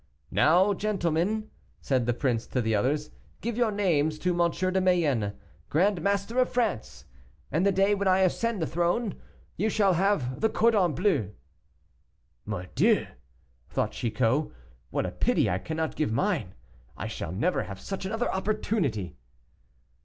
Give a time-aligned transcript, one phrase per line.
[0.31, 4.49] "Now, gentlemen," said the prince to the others, "give your names to M.
[4.49, 5.33] de Mayenne,
[5.69, 7.05] grand Master of France,
[7.51, 9.13] and the day when I ascend the throne,
[9.57, 11.33] you shall have the cordon bleu."
[12.47, 13.05] "Mordieu!"
[13.69, 14.49] thought Chicot,
[14.89, 16.55] "what a pity I cannot give mine;
[16.97, 19.17] I shall never have such another opportunity."